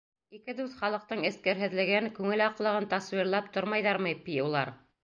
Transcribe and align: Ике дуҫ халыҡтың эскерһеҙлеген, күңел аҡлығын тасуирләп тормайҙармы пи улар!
Ике 0.35 0.53
дуҫ 0.59 0.71
халыҡтың 0.79 1.21
эскерһеҙлеген, 1.31 2.09
күңел 2.17 2.45
аҡлығын 2.49 2.91
тасуирләп 2.95 3.55
тормайҙармы 3.59 4.19
пи 4.27 4.43
улар! 4.49 4.79